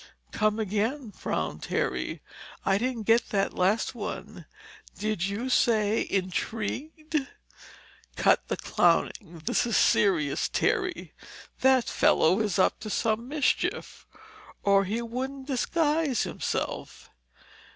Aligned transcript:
"Come 0.31 0.57
again," 0.57 1.11
frowned 1.11 1.61
Terry. 1.61 2.23
"I 2.65 2.79
didn't 2.79 3.03
get 3.03 3.29
that 3.29 3.53
last 3.53 3.93
one. 3.93 4.47
Did 4.97 5.25
you 5.27 5.47
say 5.47 6.01
intrigued?" 6.01 7.27
"Cut 8.15 8.47
the 8.47 8.57
clowning. 8.57 9.43
This 9.45 9.67
is 9.67 9.77
serious, 9.77 10.49
Terry. 10.49 11.13
That 11.59 11.85
fellow 11.87 12.39
is 12.39 12.57
up 12.57 12.79
to 12.79 12.89
some 12.89 13.27
mischief, 13.27 14.07
or 14.63 14.85
he 14.85 15.03
wouldn't 15.03 15.45
disguise 15.45 16.23
himself." 16.23 17.11